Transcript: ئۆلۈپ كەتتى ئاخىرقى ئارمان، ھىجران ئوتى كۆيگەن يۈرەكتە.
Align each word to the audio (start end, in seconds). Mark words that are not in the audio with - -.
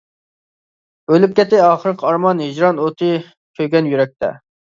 ئۆلۈپ 1.11 1.35
كەتتى 1.39 1.59
ئاخىرقى 1.65 2.09
ئارمان، 2.11 2.41
ھىجران 2.45 2.81
ئوتى 2.87 3.09
كۆيگەن 3.61 3.91
يۈرەكتە. 3.93 4.35